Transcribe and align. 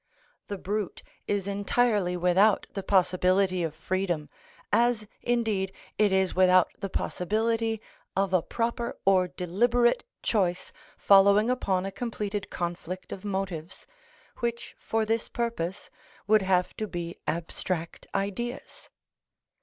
The 0.47 0.57
brute 0.57 1.03
is 1.27 1.47
entirely 1.47 2.17
without 2.17 2.65
the 2.73 2.81
possibility 2.81 3.61
of 3.61 3.75
freedom, 3.75 4.29
as, 4.73 5.05
indeed, 5.21 5.71
it 5.99 6.11
is 6.11 6.33
without 6.33 6.71
the 6.79 6.89
possibility 6.89 7.79
of 8.15 8.33
a 8.33 8.41
proper 8.41 8.97
or 9.05 9.27
deliberate 9.27 10.03
choice 10.23 10.71
following 10.97 11.51
upon 11.51 11.85
a 11.85 11.91
completed 11.91 12.49
conflict 12.49 13.11
of 13.11 13.23
motives, 13.23 13.85
which 14.37 14.75
for 14.79 15.05
this 15.05 15.29
purpose 15.29 15.91
would 16.25 16.41
have 16.41 16.75
to 16.77 16.87
be 16.87 17.15
abstract 17.27 18.07
ideas. 18.15 18.89